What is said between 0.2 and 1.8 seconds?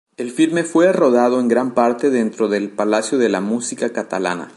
filme fue rodado en gran